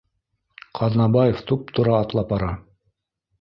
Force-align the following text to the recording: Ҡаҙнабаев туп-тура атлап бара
Ҡаҙнабаев 0.79 1.43
туп-тура 1.51 1.93
атлап 1.99 2.33
бара 2.33 2.49